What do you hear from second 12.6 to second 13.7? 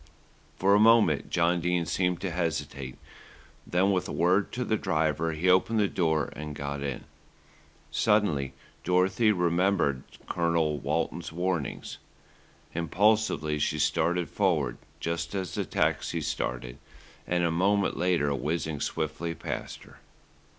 Impulsively